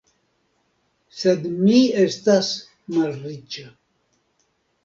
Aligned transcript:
Sed 1.17 1.45
mi 1.67 1.77
estas 2.05 2.51
malriĉa. 2.97 3.71